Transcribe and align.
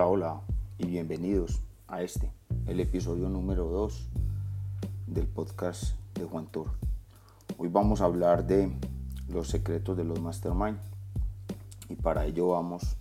Hola, 0.00 0.08
hola 0.08 0.40
y 0.78 0.86
bienvenidos 0.86 1.60
a 1.86 2.00
este, 2.00 2.32
el 2.66 2.80
episodio 2.80 3.28
número 3.28 3.66
2 3.66 4.08
del 5.08 5.26
podcast 5.26 5.94
de 6.14 6.24
Juan 6.24 6.46
Tour. 6.46 6.70
Hoy 7.58 7.68
vamos 7.68 8.00
a 8.00 8.06
hablar 8.06 8.46
de 8.46 8.72
los 9.28 9.48
secretos 9.48 9.98
de 9.98 10.04
los 10.04 10.18
mastermind 10.18 10.78
y 11.90 11.96
para 11.96 12.24
ello 12.24 12.48
vamos 12.48 12.96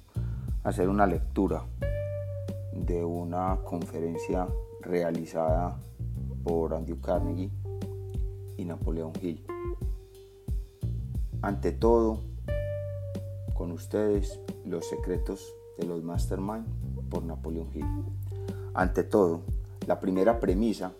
a 0.65 0.69
hacer 0.69 0.89
una 0.89 1.07
lectura 1.07 1.63
de 2.73 3.05
una 3.05 3.59
conferencia 3.63 4.49
realizada 4.81 5.79
por 6.43 6.73
Andrew 6.73 6.99
Carnegie 6.99 7.49
y 8.57 8.65
Napoleón 8.65 9.13
Hill. 9.21 9.41
Ante 11.41 11.71
todo, 11.71 12.19
con 13.53 13.71
ustedes 13.71 14.41
los 14.65 14.85
secretos 14.89 15.55
de 15.77 15.87
los 15.87 16.03
Mastermind 16.03 16.78
por 17.09 17.23
Napoleón 17.23 17.67
Hill. 17.73 17.85
Ante 18.73 19.03
todo, 19.03 19.41
la 19.87 19.99
primera 19.99 20.39
premisa 20.39 20.93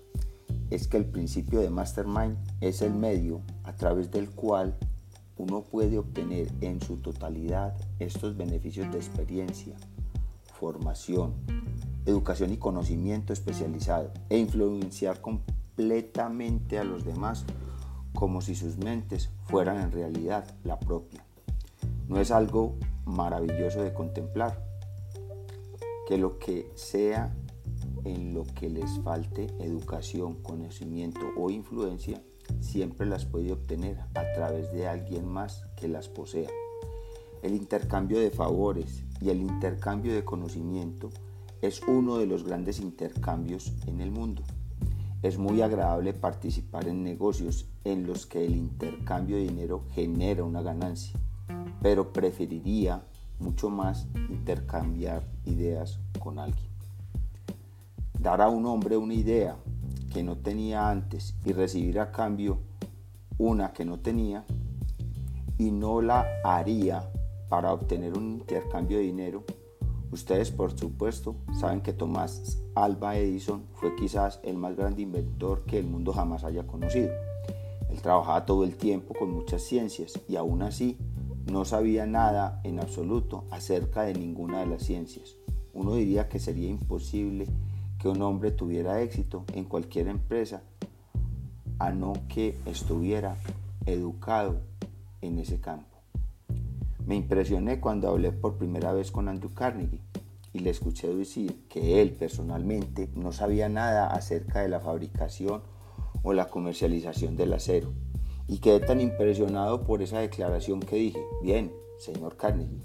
es 0.70 0.88
que 0.88 0.98
el 0.98 1.06
principio 1.06 1.60
de 1.60 1.70
Mastermind 1.70 2.38
es 2.62 2.82
el 2.82 2.94
medio 2.94 3.42
a 3.64 3.76
través 3.76 4.12
del 4.12 4.30
cual 4.30 4.76
uno 5.38 5.62
puede 5.62 5.98
obtener 5.98 6.52
en 6.62 6.82
su 6.82 6.98
totalidad 6.98 7.76
estos 8.00 8.36
beneficios 8.36 8.92
de 8.92 8.98
experiencia, 8.98 9.76
formación, 10.54 11.34
educación 12.06 12.52
y 12.52 12.58
conocimiento 12.58 13.32
especializado 13.32 14.12
e 14.30 14.38
influenciar 14.38 15.22
completamente 15.22 16.78
a 16.78 16.84
los 16.84 17.06
demás 17.06 17.46
como 18.14 18.42
si 18.42 18.56
sus 18.56 18.78
mentes 18.78 19.30
fueran 19.46 19.80
en 19.80 19.92
realidad 19.92 20.46
la 20.64 20.80
propia. 20.80 21.24
No 22.08 22.20
es 22.20 22.32
algo 22.32 22.76
maravilloso 23.06 23.82
de 23.82 23.94
contemplar, 23.94 24.62
que 26.10 26.18
lo 26.18 26.40
que 26.40 26.72
sea 26.74 27.32
en 28.04 28.34
lo 28.34 28.44
que 28.44 28.68
les 28.68 29.00
falte 29.04 29.46
educación, 29.60 30.42
conocimiento 30.42 31.20
o 31.38 31.52
influencia, 31.52 32.20
siempre 32.62 33.06
las 33.06 33.26
puede 33.26 33.52
obtener 33.52 34.00
a 34.16 34.24
través 34.34 34.72
de 34.72 34.88
alguien 34.88 35.28
más 35.28 35.68
que 35.78 35.88
las 35.88 36.08
posea. 36.08 36.50
El 37.44 37.54
intercambio 37.54 38.20
de 38.20 38.32
favores 38.32 39.04
y 39.22 39.30
el 39.30 39.40
intercambio 39.40 40.16
de 40.16 40.26
conocimiento 40.26 41.12
es 41.62 41.80
uno 41.88 42.18
de 42.18 42.26
los 42.26 42.44
grandes 42.44 42.80
intercambios 42.80 43.72
en 43.86 44.02
el 44.02 44.10
mundo. 44.10 44.42
Es 45.22 45.38
muy 45.38 45.62
agradable 45.62 46.14
participar 46.14 46.88
en 46.88 47.04
negocios 47.04 47.68
en 47.84 48.08
los 48.08 48.26
que 48.26 48.44
el 48.44 48.56
intercambio 48.56 49.36
de 49.36 49.44
dinero 49.44 49.84
genera 49.94 50.44
una 50.44 50.64
ganancia, 50.64 51.20
pero 51.84 52.12
preferiría 52.12 53.04
mucho 53.40 53.70
más 53.70 54.08
intercambiar 54.30 55.24
ideas 55.46 56.00
con 56.20 56.40
alguien. 56.40 56.70
Dar 58.20 58.42
a 58.42 58.50
un 58.50 58.66
hombre 58.66 58.98
una 58.98 59.14
idea 59.14 59.58
que 60.12 60.24
no 60.24 60.38
tenía 60.38 60.90
antes 60.90 61.36
y 61.46 61.54
recibir 61.54 62.00
a 62.00 62.12
cambio 62.12 62.60
una 63.38 63.72
que 63.72 63.86
no 63.86 64.00
tenía 64.00 64.46
y 65.58 65.72
no 65.72 66.02
la 66.02 66.28
haría 66.44 67.10
para 67.48 67.74
obtener 67.74 68.18
un 68.18 68.34
intercambio 68.34 68.98
de 68.98 69.04
dinero. 69.04 69.44
Ustedes 70.12 70.52
por 70.52 70.78
supuesto 70.78 71.36
saben 71.60 71.82
que 71.82 71.94
Tomás 71.94 72.62
Alba 72.76 73.18
Edison 73.18 73.64
fue 73.76 73.96
quizás 73.96 74.40
el 74.44 74.58
más 74.58 74.76
grande 74.76 75.04
inventor 75.04 75.64
que 75.66 75.78
el 75.78 75.86
mundo 75.86 76.14
jamás 76.14 76.44
haya 76.44 76.66
conocido. 76.66 77.12
Él 77.90 78.02
trabajaba 78.02 78.46
todo 78.46 78.64
el 78.64 78.76
tiempo 78.76 79.14
con 79.14 79.32
muchas 79.32 79.64
ciencias 79.64 80.20
y 80.28 80.36
aún 80.36 80.62
así 80.62 80.98
no 81.50 81.66
sabía 81.66 82.06
nada 82.06 82.62
en 82.64 82.80
absoluto 82.80 83.46
acerca 83.52 84.04
de 84.04 84.14
ninguna 84.14 84.60
de 84.60 84.68
las 84.68 84.84
ciencias. 84.84 85.36
Uno 85.74 85.96
diría 85.96 86.28
que 86.28 86.40
sería 86.40 86.70
imposible 86.70 87.48
que 88.00 88.08
un 88.08 88.22
hombre 88.22 88.52
tuviera 88.52 89.02
éxito 89.02 89.46
en 89.54 89.66
cualquier 89.66 90.08
empresa 90.08 90.62
a 91.80 91.92
no 91.92 92.14
que 92.28 92.58
estuviera 92.66 93.38
educado 93.86 94.62
en 95.22 95.40
ese 95.40 95.60
campo. 95.60 95.98
Me 97.06 97.16
impresioné 97.16 97.80
cuando 97.80 98.10
hablé 98.10 98.32
por 98.32 98.58
primera 98.58 98.94
vez 98.94 99.12
con 99.12 99.28
Andrew 99.28 99.54
Carnegie 99.54 100.02
y 100.54 100.60
le 100.60 100.70
escuché 100.70 101.08
decir 101.14 101.66
que 101.70 102.02
él 102.02 102.12
personalmente 102.12 103.10
no 103.16 103.32
sabía 103.32 103.70
nada 103.70 104.08
acerca 104.08 104.62
de 104.62 104.70
la 104.70 104.80
fabricación 104.80 105.62
o 106.22 106.34
la 106.34 106.48
comercialización 106.48 107.36
del 107.36 107.54
acero 107.54 107.92
y 108.50 108.58
quedé 108.58 108.80
tan 108.80 109.00
impresionado 109.00 109.84
por 109.84 110.02
esa 110.02 110.20
declaración 110.20 110.80
que 110.80 110.96
dije, 110.96 111.24
bien, 111.44 111.72
señor 112.00 112.36
Carnegie, 112.36 112.82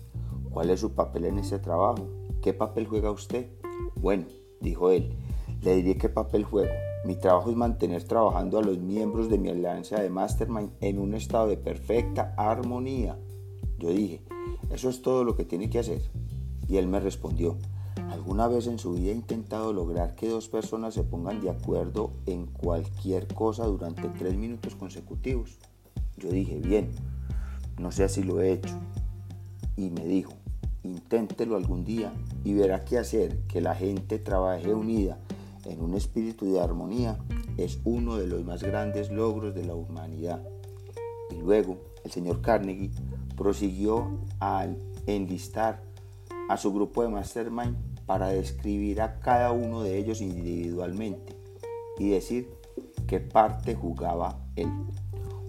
¿cuál 0.50 0.68
es 0.68 0.80
su 0.80 0.92
papel 0.92 1.24
en 1.24 1.38
ese 1.38 1.58
trabajo? 1.58 2.06
¿Qué 2.42 2.52
papel 2.52 2.86
juega 2.86 3.10
usted? 3.10 3.48
Bueno, 3.96 4.26
dijo 4.60 4.90
él, 4.90 5.14
le 5.62 5.76
diré 5.76 5.96
qué 5.96 6.10
papel 6.10 6.44
juego. 6.44 6.70
Mi 7.06 7.16
trabajo 7.16 7.50
es 7.50 7.56
mantener 7.56 8.04
trabajando 8.04 8.58
a 8.58 8.62
los 8.62 8.78
miembros 8.78 9.30
de 9.30 9.38
mi 9.38 9.48
alianza 9.48 10.00
de 10.00 10.10
Mastermind 10.10 10.72
en 10.82 10.98
un 10.98 11.14
estado 11.14 11.48
de 11.48 11.56
perfecta 11.56 12.34
armonía. 12.36 13.18
Yo 13.78 13.88
dije, 13.88 14.20
eso 14.70 14.90
es 14.90 15.00
todo 15.00 15.24
lo 15.24 15.34
que 15.34 15.46
tiene 15.46 15.70
que 15.70 15.78
hacer. 15.78 16.02
Y 16.68 16.76
él 16.76 16.88
me 16.88 17.00
respondió, 17.00 17.56
¿alguna 18.24 18.48
vez 18.48 18.66
en 18.68 18.78
su 18.78 18.94
vida 18.94 19.10
ha 19.10 19.14
intentado 19.14 19.74
lograr 19.74 20.14
que 20.14 20.30
dos 20.30 20.48
personas 20.48 20.94
se 20.94 21.02
pongan 21.02 21.42
de 21.42 21.50
acuerdo 21.50 22.10
en 22.24 22.46
cualquier 22.46 23.26
cosa 23.26 23.66
durante 23.66 24.08
tres 24.18 24.34
minutos 24.34 24.74
consecutivos? 24.76 25.58
Yo 26.16 26.30
dije, 26.30 26.58
bien, 26.58 26.88
no 27.78 27.92
sé 27.92 28.08
si 28.08 28.22
lo 28.22 28.40
he 28.40 28.52
hecho. 28.52 28.80
Y 29.76 29.90
me 29.90 30.06
dijo, 30.06 30.32
inténtelo 30.84 31.54
algún 31.54 31.84
día 31.84 32.14
y 32.44 32.54
verá 32.54 32.86
que 32.86 32.96
hacer 32.96 33.40
que 33.40 33.60
la 33.60 33.74
gente 33.74 34.18
trabaje 34.18 34.72
unida 34.72 35.18
en 35.66 35.82
un 35.82 35.92
espíritu 35.92 36.46
de 36.50 36.62
armonía 36.62 37.18
es 37.58 37.78
uno 37.84 38.16
de 38.16 38.26
los 38.26 38.42
más 38.42 38.62
grandes 38.62 39.10
logros 39.10 39.54
de 39.54 39.66
la 39.66 39.74
humanidad. 39.74 40.42
Y 41.30 41.42
luego 41.42 41.76
el 42.04 42.10
señor 42.10 42.40
Carnegie 42.40 42.90
prosiguió 43.36 44.18
al 44.40 44.78
enlistar 45.06 45.82
a 46.48 46.56
su 46.56 46.72
grupo 46.72 47.02
de 47.02 47.10
mastermind 47.10 47.93
para 48.06 48.28
describir 48.28 49.00
a 49.00 49.20
cada 49.20 49.52
uno 49.52 49.82
de 49.82 49.98
ellos 49.98 50.20
individualmente 50.20 51.36
y 51.98 52.10
decir 52.10 52.48
qué 53.06 53.20
parte 53.20 53.74
jugaba 53.74 54.38
él. 54.56 54.70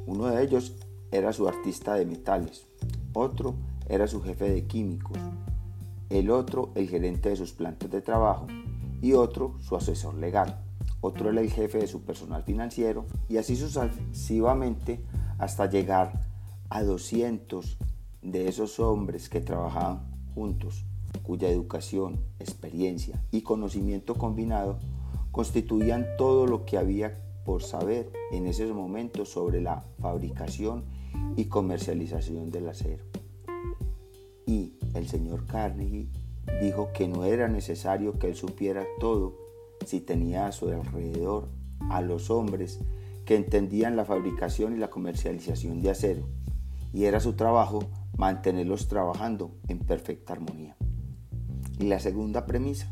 Uno 0.05 0.27
de 0.27 0.43
ellos 0.43 0.75
era 1.11 1.33
su 1.33 1.47
artista 1.47 1.95
de 1.95 2.05
metales, 2.05 2.65
otro 3.13 3.55
era 3.87 4.07
su 4.07 4.21
jefe 4.21 4.49
de 4.49 4.65
químicos, 4.65 5.17
el 6.09 6.29
otro 6.29 6.71
el 6.75 6.89
gerente 6.89 7.29
de 7.29 7.35
sus 7.35 7.53
plantas 7.53 7.91
de 7.91 8.01
trabajo 8.01 8.47
y 9.01 9.13
otro 9.13 9.55
su 9.59 9.75
asesor 9.75 10.15
legal, 10.15 10.61
otro 11.01 11.29
era 11.29 11.41
el 11.41 11.51
jefe 11.51 11.79
de 11.79 11.87
su 11.87 12.03
personal 12.03 12.43
financiero 12.43 13.05
y 13.29 13.37
así 13.37 13.55
sucesivamente 13.55 15.03
hasta 15.37 15.69
llegar 15.69 16.21
a 16.69 16.83
200 16.83 17.77
de 18.21 18.47
esos 18.47 18.79
hombres 18.79 19.29
que 19.29 19.41
trabajaban 19.41 20.01
juntos, 20.33 20.85
cuya 21.23 21.49
educación, 21.49 22.19
experiencia 22.39 23.23
y 23.31 23.41
conocimiento 23.41 24.15
combinado 24.15 24.79
constituían 25.31 26.05
todo 26.17 26.47
lo 26.47 26.65
que 26.65 26.77
había 26.77 27.21
por 27.45 27.61
saber 27.61 28.11
en 28.31 28.47
ese 28.47 28.65
momento 28.67 29.25
sobre 29.25 29.61
la 29.61 29.83
fabricación 29.99 30.83
y 31.35 31.45
comercialización 31.45 32.49
del 32.49 32.69
acero 32.69 33.03
y 34.45 34.73
el 34.93 35.07
señor 35.07 35.45
Carnegie 35.45 36.07
dijo 36.61 36.91
que 36.93 37.07
no 37.07 37.25
era 37.25 37.47
necesario 37.47 38.19
que 38.19 38.27
él 38.27 38.35
supiera 38.35 38.85
todo 38.99 39.35
si 39.85 39.99
tenía 39.99 40.47
a 40.47 40.51
su 40.51 40.69
alrededor 40.69 41.49
a 41.89 42.01
los 42.01 42.29
hombres 42.29 42.79
que 43.25 43.35
entendían 43.35 43.95
la 43.95 44.05
fabricación 44.05 44.75
y 44.75 44.77
la 44.77 44.89
comercialización 44.89 45.81
de 45.81 45.89
acero, 45.89 46.27
y 46.93 47.05
era 47.05 47.19
su 47.19 47.33
trabajo 47.33 47.83
mantenerlos 48.17 48.87
trabajando 48.87 49.51
en 49.67 49.79
perfecta 49.79 50.33
armonía. 50.33 50.77
Y 51.79 51.87
la 51.87 51.99
segunda 51.99 52.45
premisa, 52.45 52.91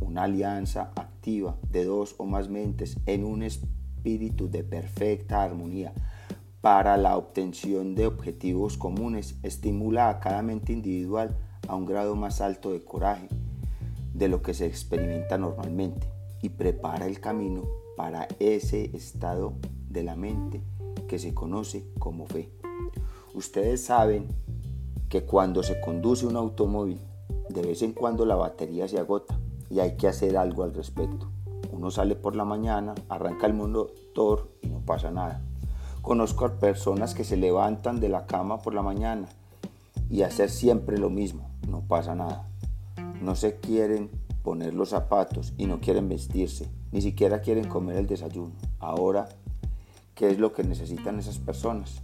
una 0.00 0.24
alianza 0.24 0.92
activa 0.96 1.56
de 1.70 1.84
dos 1.84 2.14
o 2.18 2.24
más 2.24 2.48
mentes 2.48 2.96
en 3.06 3.24
un 3.24 3.42
espíritu 3.42 4.50
de 4.50 4.64
perfecta 4.64 5.42
armonía 5.42 5.92
para 6.64 6.96
la 6.96 7.18
obtención 7.18 7.94
de 7.94 8.06
objetivos 8.06 8.78
comunes 8.78 9.36
estimula 9.42 10.08
a 10.08 10.20
cada 10.20 10.40
mente 10.40 10.72
individual 10.72 11.36
a 11.68 11.76
un 11.76 11.84
grado 11.84 12.16
más 12.16 12.40
alto 12.40 12.72
de 12.72 12.82
coraje 12.82 13.28
de 14.14 14.28
lo 14.28 14.40
que 14.40 14.54
se 14.54 14.64
experimenta 14.64 15.36
normalmente 15.36 16.06
y 16.40 16.48
prepara 16.48 17.06
el 17.06 17.20
camino 17.20 17.64
para 17.98 18.28
ese 18.38 18.96
estado 18.96 19.54
de 19.90 20.04
la 20.04 20.16
mente 20.16 20.62
que 21.06 21.18
se 21.18 21.34
conoce 21.34 21.84
como 21.98 22.26
fe. 22.26 22.50
Ustedes 23.34 23.84
saben 23.84 24.28
que 25.10 25.24
cuando 25.24 25.62
se 25.62 25.80
conduce 25.80 26.26
un 26.26 26.36
automóvil, 26.36 26.98
de 27.48 27.62
vez 27.62 27.82
en 27.82 27.92
cuando 27.92 28.24
la 28.26 28.36
batería 28.36 28.88
se 28.88 28.98
agota 28.98 29.38
y 29.70 29.80
hay 29.80 29.96
que 29.96 30.08
hacer 30.08 30.36
algo 30.36 30.62
al 30.62 30.74
respecto. 30.74 31.28
Uno 31.72 31.90
sale 31.90 32.14
por 32.14 32.36
la 32.36 32.44
mañana, 32.44 32.94
arranca 33.08 33.46
el 33.46 33.54
motor 33.54 34.48
y 34.62 34.68
no 34.68 34.80
pasa 34.80 35.10
nada 35.10 35.42
Conozco 36.04 36.44
a 36.44 36.58
personas 36.58 37.14
que 37.14 37.24
se 37.24 37.38
levantan 37.38 37.98
de 37.98 38.10
la 38.10 38.26
cama 38.26 38.58
por 38.58 38.74
la 38.74 38.82
mañana 38.82 39.26
y 40.10 40.20
hacer 40.20 40.50
siempre 40.50 40.98
lo 40.98 41.08
mismo, 41.08 41.48
no 41.66 41.80
pasa 41.80 42.14
nada. 42.14 42.46
no 43.22 43.34
se 43.34 43.56
quieren 43.56 44.10
poner 44.42 44.74
los 44.74 44.90
zapatos 44.90 45.54
y 45.56 45.64
no 45.64 45.80
quieren 45.80 46.10
vestirse, 46.10 46.68
ni 46.92 47.00
siquiera 47.00 47.40
quieren 47.40 47.68
comer 47.68 47.96
el 47.96 48.06
desayuno. 48.06 48.52
Ahora, 48.80 49.30
¿qué 50.14 50.28
es 50.28 50.38
lo 50.38 50.52
que 50.52 50.62
necesitan 50.62 51.18
esas 51.18 51.38
personas? 51.38 52.02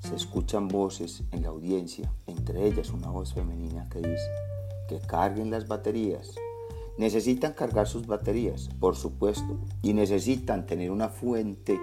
Se 0.00 0.14
escuchan 0.14 0.68
voces 0.68 1.22
en 1.32 1.44
la 1.44 1.48
audiencia, 1.48 2.12
entre 2.44 2.66
ellas 2.66 2.90
una 2.90 3.08
voz 3.08 3.32
femenina 3.32 3.88
que 3.88 4.00
dice 4.00 4.28
que 4.86 4.98
carguen 4.98 5.50
las 5.50 5.66
baterías. 5.66 6.34
Necesitan 6.98 7.54
cargar 7.54 7.88
sus 7.88 8.06
baterías, 8.06 8.68
por 8.78 8.96
supuesto, 8.96 9.56
y 9.80 9.94
necesitan 9.94 10.66
tener 10.66 10.90
una 10.90 11.08
fuente 11.08 11.80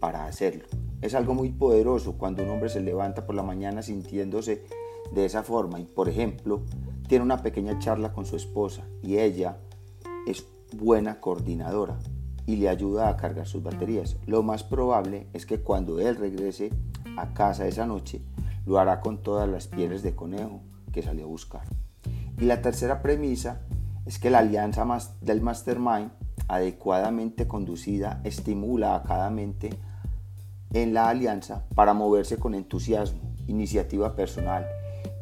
para 0.00 0.26
hacerlo. 0.26 0.64
Es 1.00 1.14
algo 1.14 1.32
muy 1.32 1.48
poderoso 1.48 2.18
cuando 2.18 2.42
un 2.42 2.50
hombre 2.50 2.68
se 2.68 2.82
levanta 2.82 3.24
por 3.24 3.34
la 3.34 3.42
mañana 3.42 3.80
sintiéndose 3.80 4.66
de 5.14 5.24
esa 5.24 5.42
forma 5.44 5.80
y, 5.80 5.84
por 5.84 6.10
ejemplo, 6.10 6.60
tiene 7.08 7.24
una 7.24 7.42
pequeña 7.42 7.78
charla 7.78 8.12
con 8.12 8.26
su 8.26 8.36
esposa 8.36 8.82
y 9.02 9.16
ella 9.16 9.56
es 10.26 10.44
buena 10.76 11.20
coordinadora 11.20 11.98
y 12.44 12.56
le 12.56 12.68
ayuda 12.68 13.08
a 13.08 13.16
cargar 13.16 13.46
sus 13.46 13.62
baterías. 13.62 14.18
Lo 14.26 14.42
más 14.42 14.62
probable 14.62 15.26
es 15.32 15.46
que 15.46 15.60
cuando 15.60 16.00
él 16.00 16.16
regrese 16.16 16.70
a 17.16 17.32
casa 17.32 17.66
esa 17.66 17.86
noche, 17.86 18.20
lo 18.66 18.78
hará 18.78 19.00
con 19.00 19.22
todas 19.22 19.48
las 19.48 19.66
pieles 19.66 20.02
de 20.02 20.14
conejo 20.14 20.60
que 20.92 21.02
salió 21.02 21.24
a 21.24 21.28
buscar. 21.28 21.62
Y 22.38 22.44
la 22.44 22.62
tercera 22.62 23.02
premisa 23.02 23.60
es 24.06 24.18
que 24.18 24.30
la 24.30 24.38
alianza 24.38 24.86
del 25.20 25.40
mastermind, 25.40 26.10
adecuadamente 26.48 27.46
conducida, 27.46 28.20
estimula 28.24 28.94
a 28.94 29.02
cada 29.02 29.30
mente 29.30 29.70
en 30.72 30.94
la 30.94 31.08
alianza 31.08 31.66
para 31.74 31.94
moverse 31.94 32.38
con 32.38 32.54
entusiasmo, 32.54 33.20
iniciativa 33.46 34.16
personal, 34.16 34.66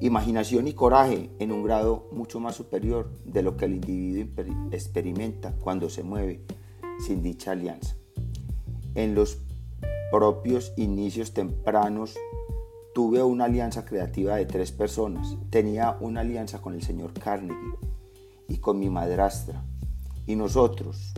imaginación 0.00 0.68
y 0.68 0.72
coraje 0.72 1.30
en 1.38 1.52
un 1.52 1.62
grado 1.62 2.08
mucho 2.12 2.40
más 2.40 2.54
superior 2.54 3.10
de 3.24 3.42
lo 3.42 3.56
que 3.56 3.66
el 3.66 3.74
individuo 3.74 4.44
experimenta 4.70 5.52
cuando 5.52 5.90
se 5.90 6.02
mueve 6.02 6.44
sin 7.06 7.22
dicha 7.22 7.52
alianza. 7.52 7.96
En 8.94 9.14
los 9.14 9.38
propios 10.10 10.72
inicios 10.76 11.32
tempranos 11.32 12.16
tuve 12.94 13.22
una 13.22 13.44
alianza 13.44 13.84
creativa 13.84 14.36
de 14.36 14.46
tres 14.46 14.72
personas. 14.72 15.36
Tenía 15.50 15.96
una 16.00 16.20
alianza 16.20 16.60
con 16.60 16.74
el 16.74 16.82
señor 16.82 17.12
Carnegie 17.12 17.76
y 18.48 18.58
con 18.58 18.78
mi 18.78 18.90
madrastra. 18.90 19.62
Y 20.26 20.36
nosotros, 20.36 21.12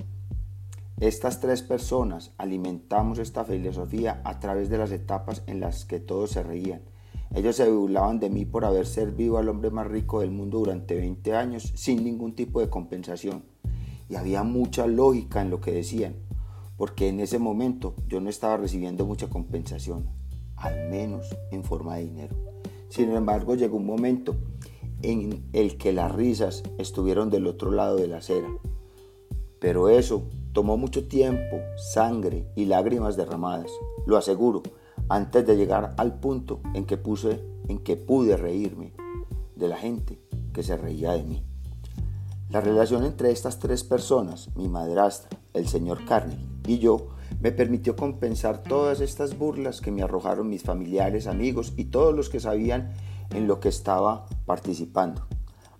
estas 1.00 1.40
tres 1.40 1.62
personas, 1.62 2.32
alimentamos 2.38 3.18
esta 3.18 3.44
filosofía 3.44 4.20
a 4.24 4.38
través 4.38 4.68
de 4.68 4.78
las 4.78 4.92
etapas 4.92 5.42
en 5.46 5.60
las 5.60 5.84
que 5.84 6.00
todos 6.00 6.30
se 6.30 6.42
reían. 6.42 6.82
Ellos 7.34 7.56
se 7.56 7.70
burlaban 7.70 8.20
de 8.20 8.28
mí 8.28 8.44
por 8.44 8.64
haber 8.64 8.86
servido 8.86 9.38
al 9.38 9.48
hombre 9.48 9.70
más 9.70 9.86
rico 9.86 10.20
del 10.20 10.30
mundo 10.30 10.58
durante 10.58 10.94
20 10.94 11.34
años 11.34 11.72
sin 11.74 12.04
ningún 12.04 12.34
tipo 12.34 12.60
de 12.60 12.68
compensación. 12.68 13.44
Y 14.08 14.16
había 14.16 14.42
mucha 14.42 14.86
lógica 14.86 15.40
en 15.40 15.48
lo 15.48 15.60
que 15.60 15.72
decían 15.72 16.16
porque 16.82 17.08
en 17.08 17.20
ese 17.20 17.38
momento 17.38 17.94
yo 18.08 18.20
no 18.20 18.28
estaba 18.28 18.56
recibiendo 18.56 19.06
mucha 19.06 19.28
compensación, 19.28 20.08
al 20.62 20.88
menos 20.88 21.36
en 21.50 21.64
forma 21.64 21.96
de 21.96 22.04
dinero. 22.04 22.36
Sin 22.88 23.10
embargo, 23.10 23.54
llegó 23.54 23.76
un 23.76 23.86
momento 23.86 24.34
en 25.02 25.44
el 25.52 25.76
que 25.76 25.92
las 25.92 26.12
risas 26.12 26.62
estuvieron 26.78 27.30
del 27.30 27.46
otro 27.46 27.70
lado 27.70 27.96
de 27.96 28.06
la 28.06 28.18
acera. 28.18 28.48
Pero 29.58 29.88
eso 29.88 30.22
tomó 30.52 30.76
mucho 30.76 31.08
tiempo, 31.08 31.60
sangre 31.76 32.46
y 32.54 32.66
lágrimas 32.66 33.16
derramadas, 33.16 33.70
lo 34.06 34.16
aseguro, 34.16 34.62
antes 35.08 35.46
de 35.46 35.56
llegar 35.56 35.94
al 35.96 36.20
punto 36.20 36.60
en 36.74 36.84
que, 36.84 36.96
puse, 36.96 37.40
en 37.68 37.78
que 37.78 37.96
pude 37.96 38.36
reírme 38.36 38.92
de 39.56 39.68
la 39.68 39.76
gente 39.76 40.18
que 40.52 40.62
se 40.62 40.76
reía 40.76 41.12
de 41.12 41.24
mí. 41.24 41.42
La 42.50 42.60
relación 42.60 43.04
entre 43.04 43.30
estas 43.30 43.58
tres 43.58 43.82
personas, 43.82 44.54
mi 44.56 44.68
madrastra, 44.68 45.38
el 45.54 45.66
señor 45.66 46.04
Carnegie 46.04 46.46
y 46.66 46.78
yo, 46.78 47.08
me 47.42 47.50
permitió 47.50 47.96
compensar 47.96 48.62
todas 48.62 49.00
estas 49.00 49.36
burlas 49.36 49.80
que 49.80 49.90
me 49.90 50.02
arrojaron 50.02 50.48
mis 50.48 50.62
familiares, 50.62 51.26
amigos 51.26 51.72
y 51.76 51.86
todos 51.86 52.14
los 52.14 52.30
que 52.30 52.38
sabían 52.38 52.92
en 53.30 53.48
lo 53.48 53.58
que 53.58 53.68
estaba 53.68 54.26
participando. 54.46 55.26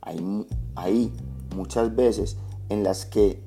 Hay, 0.01 0.45
hay 0.75 1.13
muchas 1.55 1.95
veces 1.95 2.37
en 2.69 2.83
las 2.83 3.07
que 3.07 3.41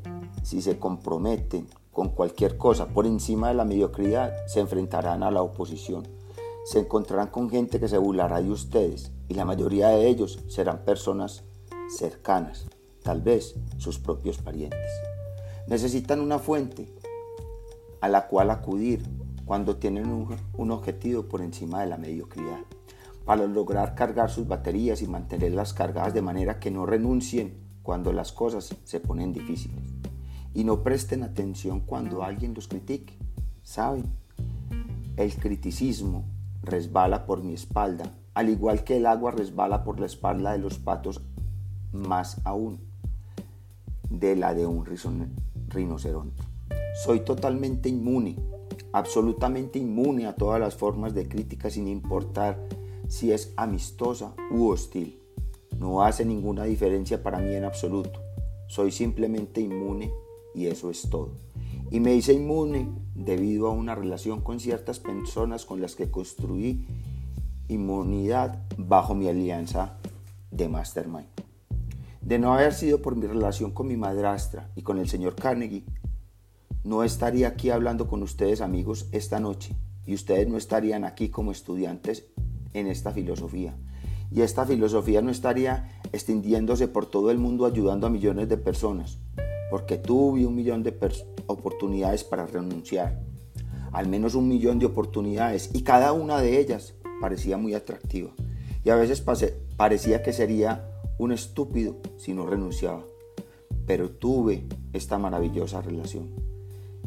si 0.44 0.62
se 0.62 0.80
comprometen 0.80 1.68
con 1.92 2.08
cualquier 2.10 2.58
cosa 2.58 2.88
por 2.88 3.06
encima 3.06 3.50
de 3.50 3.56
la 3.56 3.66
mediocridad, 3.66 4.34
se 4.48 4.62
enfrentarán 4.62 5.22
a 5.22 5.32
la 5.32 5.42
oposición. 5.42 6.08
Se 6.64 6.80
encontrarán 6.80 7.28
con 7.28 7.50
gente 7.50 7.82
que 7.82 7.90
se 7.90 7.98
burlará 7.98 8.42
de 8.42 8.50
ustedes 8.50 9.12
y 9.28 9.34
la 9.34 9.44
mayoría 9.44 9.90
de 9.90 10.08
ellos 10.08 10.40
serán 10.48 10.86
personas 10.86 11.44
cercanas, 11.90 12.66
tal 13.04 13.22
vez 13.22 13.56
sus 13.78 14.00
propios 14.00 14.38
parientes. 14.38 14.90
Necesitan 15.68 16.22
una 16.22 16.40
fuente 16.40 16.88
a 18.06 18.07
la 18.07 18.28
cual 18.28 18.52
acudir 18.52 19.02
cuando 19.46 19.78
tienen 19.78 20.28
un, 20.54 20.72
objetivo 20.72 21.24
por 21.24 21.42
encima 21.42 21.81
de 21.81 21.88
la 21.88 21.98
mediocridad, 21.98 22.60
para 23.25 23.48
lograr 23.48 23.96
cargar 23.96 24.30
sus 24.30 24.48
baterías 24.48 25.02
y 25.02 25.07
mantenerlas 25.07 25.74
cargadas 25.74 26.13
de 26.13 26.22
manera 26.22 26.60
que 26.60 26.69
no 26.69 26.86
renuncien 26.86 27.57
cuando 27.81 28.13
las 28.13 28.31
cosas 28.31 28.75
se 28.84 29.00
ponen 29.00 29.34
difíciles. 29.34 29.84
Y 30.54 30.66
no 30.66 30.84
presten 30.84 31.24
atención 31.24 31.80
cuando 31.80 32.24
alguien 32.24 32.54
los 32.54 32.68
critique. 32.68 33.18
¿Saben? 33.63 34.06
El 35.18 35.34
criticismo 35.34 36.25
resbala 36.62 37.25
por 37.25 37.42
mi 37.42 37.56
espalda, 37.56 38.13
al 38.36 38.50
igual 38.50 38.84
que 38.84 38.98
el 38.98 39.07
agua 39.07 39.31
resbala 39.31 39.84
por 39.84 40.00
la 40.00 40.06
espalda 40.06 40.52
de 40.52 40.60
los 40.60 40.78
patos, 40.78 41.24
más 41.92 42.40
aún 42.44 42.81
de 44.12 44.36
la 44.36 44.54
de 44.54 44.68
un 44.68 44.86
rinoceronte. 45.69 46.55
Soy 46.95 47.19
totalmente 47.19 47.89
inmune, 47.89 48.38
absolutamente 48.94 49.80
inmune 49.80 50.27
a 50.27 50.36
todas 50.36 50.62
las 50.62 50.75
formas 50.75 51.13
de 51.13 51.27
crítica 51.27 51.69
sin 51.69 51.89
importar 51.89 52.68
si 53.09 53.33
es 53.33 53.53
amistosa 53.57 54.33
u 54.50 54.69
hostil. 54.69 55.19
No 55.77 56.03
hace 56.03 56.24
ninguna 56.24 56.63
diferencia 56.63 57.21
para 57.21 57.39
mí 57.39 57.53
en 57.53 57.65
absoluto. 57.65 58.21
Soy 58.68 58.94
simplemente 58.94 59.59
inmune 59.59 60.09
y 60.56 60.68
eso 60.68 60.89
es 60.89 61.09
todo. 61.09 61.31
Y 61.92 62.00
me 62.00 62.15
hice 62.15 62.31
inmune 62.31 62.89
debido 63.13 63.68
a 63.68 63.71
una 63.71 63.94
relación 63.94 64.39
con 64.39 64.62
ciertas 64.62 65.00
personas 65.00 65.65
con 65.65 65.81
las 65.81 65.95
que 65.95 66.09
construí 66.09 66.88
inmunidad 67.68 68.64
bajo 68.78 69.16
mi 69.16 69.28
alianza 69.28 69.97
de 70.49 70.69
Mastermind. 70.69 71.28
De 72.21 72.40
no 72.40 72.54
haber 72.54 72.73
sido 72.73 73.02
por 73.02 73.18
mi 73.18 73.28
relación 73.28 73.71
con 73.71 73.87
mi 73.87 73.97
madrastra 73.97 74.71
y 74.78 74.81
con 74.81 74.97
el 74.97 75.09
señor 75.09 75.35
Carnegie, 75.35 75.83
no 76.85 77.04
estaría 77.04 77.47
aquí 77.47 77.71
hablando 77.71 78.07
con 78.07 78.21
ustedes 78.21 78.61
amigos 78.61 79.07
esta 79.11 79.39
noche 79.39 79.75
y 80.06 80.13
ustedes 80.13 80.47
no 80.47 80.56
estarían 80.56 81.04
aquí 81.04 81.30
como 81.30 81.51
estudiantes 81.51 82.27
en 82.73 82.85
esta 82.85 83.11
filosofía. 83.11 83.75
Y 84.31 84.42
esta 84.42 84.65
filosofía 84.68 85.23
no 85.23 85.31
estaría 85.31 85.99
extendiéndose 86.13 86.87
por 86.87 87.07
todo 87.07 87.31
el 87.31 87.39
mundo 87.39 87.65
ayudando 87.65 88.06
a 88.06 88.11
millones 88.11 88.49
de 88.49 88.57
personas, 88.57 89.18
porque 89.71 89.97
tuve 89.97 90.45
un 90.45 90.56
millón 90.56 90.83
de 90.83 90.95
oportunidades 91.47 92.23
para 92.23 92.45
renunciar, 92.45 93.19
al 93.92 94.07
menos 94.07 94.35
un 94.35 94.47
millón 94.47 94.77
de 94.77 94.85
oportunidades, 94.85 95.71
y 95.73 95.81
cada 95.81 96.13
una 96.13 96.39
de 96.39 96.59
ellas 96.59 96.94
parecía 97.19 97.57
muy 97.57 97.73
atractiva. 97.73 98.30
Y 98.83 98.92
a 98.92 98.95
veces 98.95 99.23
parecía 99.75 100.21
que 100.21 100.33
sería 100.33 100.87
un 101.18 101.31
estúpido 101.31 101.97
si 102.18 102.33
no 102.35 102.45
renunciaba. 102.45 103.04
Pero 103.87 104.11
tuve 104.11 104.68
esta 104.94 105.18
maravillosa 105.18 105.81
relación. 105.81 106.55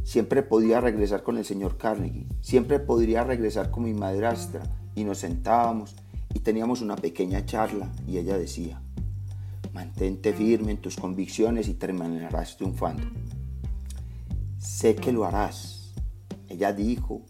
Siempre 0.09 0.43
podía 0.43 0.81
regresar 0.81 1.23
con 1.23 1.37
el 1.37 1.45
señor 1.45 1.77
Carnegie, 1.77 2.27
siempre 2.41 2.81
podría 2.81 3.25
regresar 3.25 3.71
con 3.71 3.85
mi 3.85 3.93
madrastra 3.93 4.63
y 4.95 5.05
nos 5.05 5.19
sentábamos 5.19 5.97
y 6.33 6.39
teníamos 6.39 6.81
una 6.81 6.97
pequeña 6.97 7.45
charla 7.45 7.93
y 8.07 8.17
ella 8.17 8.39
decía, 8.39 8.81
mantente 9.75 10.33
firme 10.33 10.71
en 10.71 10.79
tus 10.79 10.97
convicciones 10.97 11.69
y 11.69 11.75
terminarás 11.75 12.57
triunfando. 12.57 13.03
Sé 14.57 14.97
que 14.97 15.13
lo 15.13 15.27
harás, 15.27 15.93
ella 16.49 16.73
dijo 16.73 17.21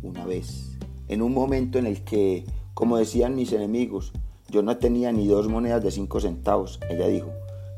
una 0.00 0.24
vez, 0.24 0.78
en 1.08 1.20
un 1.20 1.34
momento 1.34 1.78
en 1.78 1.84
el 1.84 2.04
que, 2.04 2.46
como 2.72 2.96
decían 2.96 3.34
mis 3.34 3.52
enemigos, 3.52 4.14
yo 4.48 4.62
no 4.62 4.78
tenía 4.78 5.12
ni 5.12 5.26
dos 5.26 5.46
monedas 5.46 5.84
de 5.84 5.90
cinco 5.90 6.20
centavos, 6.22 6.80
ella 6.88 7.06
dijo, 7.06 7.32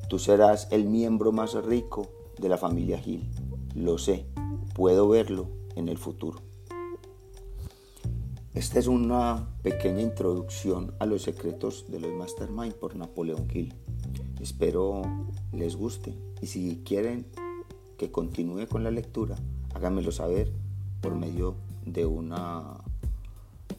tú 0.08 0.20
serás 0.20 0.68
el 0.70 0.84
miembro 0.84 1.32
más 1.32 1.54
rico 1.64 2.12
de 2.38 2.48
la 2.48 2.58
familia 2.58 2.96
Gil. 2.98 3.28
Lo 3.74 3.98
sé, 3.98 4.24
puedo 4.74 5.08
verlo 5.08 5.48
en 5.74 5.88
el 5.88 5.98
futuro. 5.98 6.38
Esta 8.54 8.78
es 8.78 8.86
una 8.86 9.48
pequeña 9.62 10.00
introducción 10.00 10.94
a 11.00 11.06
los 11.06 11.22
secretos 11.22 11.86
de 11.88 11.98
los 11.98 12.12
Mastermind 12.12 12.74
por 12.74 12.94
Napoleón 12.94 13.48
Hill. 13.52 13.74
Espero 14.40 15.02
les 15.52 15.74
guste 15.74 16.14
y 16.40 16.46
si 16.46 16.82
quieren 16.84 17.26
que 17.98 18.12
continúe 18.12 18.68
con 18.68 18.84
la 18.84 18.92
lectura, 18.92 19.36
háganmelo 19.74 20.12
saber 20.12 20.52
por 21.00 21.16
medio 21.16 21.56
de 21.84 22.06
una 22.06 22.76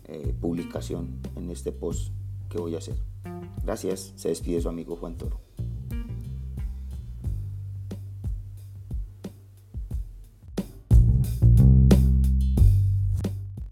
eh, 0.09 0.35
publicación 0.41 1.21
en 1.37 1.49
este 1.49 1.71
post 1.71 2.11
qué 2.49 2.57
voy 2.57 2.75
a 2.75 2.79
hacer. 2.79 2.97
Gracias, 3.63 4.11
se 4.17 4.27
despide 4.27 4.61
su 4.61 4.67
amigo 4.67 4.97
Juan 4.97 5.15
Toro. 5.15 5.44